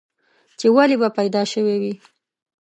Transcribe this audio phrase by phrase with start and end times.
[0.59, 1.93] چې ولې به پيدا شوی وې؟